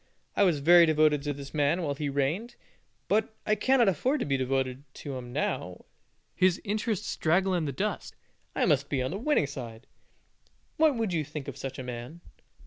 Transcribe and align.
I 0.35 0.41
was 0.41 0.61
very 0.61 0.87
devoted 0.87 1.21
to 1.21 1.31
this 1.31 1.53
man 1.53 1.83
while 1.83 1.93
he 1.93 2.09
reigned, 2.09 2.55
but 3.07 3.35
I 3.45 3.53
cannot 3.53 3.87
afford 3.87 4.19
to 4.21 4.25
be 4.25 4.35
devoted 4.35 4.83
to 4.95 5.15
him 5.15 5.31
now 5.31 5.85
his 6.33 6.59
interests 6.63 7.15
draggle 7.17 7.53
in 7.53 7.65
the 7.65 7.71
dust; 7.71 8.15
I 8.55 8.65
must 8.65 8.89
be 8.89 9.03
on 9.03 9.11
the 9.11 9.19
winning 9.19 9.45
side." 9.45 9.85
What 10.77 10.95
would 10.95 11.13
you 11.13 11.23
think 11.23 11.47
of 11.47 11.55
such 11.55 11.77
a 11.77 11.83
man? 11.83 12.21